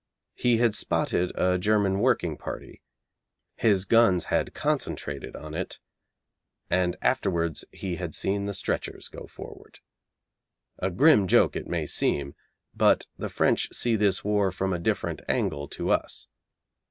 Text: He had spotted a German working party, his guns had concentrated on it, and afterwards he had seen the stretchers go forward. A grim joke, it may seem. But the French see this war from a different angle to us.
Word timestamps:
He 0.33 0.57
had 0.57 0.73
spotted 0.73 1.31
a 1.39 1.59
German 1.59 1.99
working 1.99 2.35
party, 2.35 2.81
his 3.55 3.85
guns 3.85 4.25
had 4.33 4.51
concentrated 4.55 5.35
on 5.35 5.53
it, 5.53 5.77
and 6.71 6.95
afterwards 7.03 7.65
he 7.71 7.97
had 7.97 8.15
seen 8.15 8.47
the 8.47 8.55
stretchers 8.55 9.09
go 9.09 9.27
forward. 9.27 9.77
A 10.79 10.89
grim 10.89 11.27
joke, 11.27 11.55
it 11.55 11.67
may 11.67 11.85
seem. 11.85 12.33
But 12.73 13.05
the 13.19 13.29
French 13.29 13.71
see 13.75 13.95
this 13.95 14.23
war 14.23 14.51
from 14.51 14.73
a 14.73 14.79
different 14.79 15.21
angle 15.27 15.67
to 15.67 15.91
us. 15.91 16.27